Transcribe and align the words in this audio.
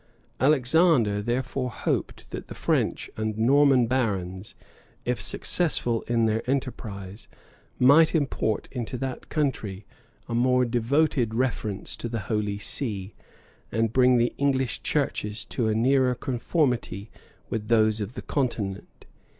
Alexander 0.39 1.21
therefore 1.21 1.69
hoped, 1.69 2.31
that 2.31 2.47
the 2.47 2.55
French 2.55 3.07
and 3.17 3.37
Norman 3.37 3.85
barons, 3.85 4.55
if 5.05 5.21
successful 5.21 6.01
in 6.07 6.25
their 6.25 6.41
enterprise, 6.49 7.27
might 7.77 8.15
import 8.15 8.67
into 8.71 8.97
that 8.97 9.29
country 9.29 9.85
a 10.27 10.33
more 10.33 10.65
devoted 10.65 11.35
reverence 11.35 11.95
to 11.95 12.09
the 12.09 12.21
holy 12.21 12.57
see, 12.57 13.13
and 13.71 13.93
bring 13.93 14.17
the 14.17 14.33
English 14.39 14.81
churches 14.81 15.45
to 15.45 15.67
a 15.67 15.75
nearer 15.75 16.15
conformity 16.15 17.11
with 17.51 17.67
those 17.67 18.01
of 18.01 18.15
the 18.15 18.23
continent. 18.23 19.05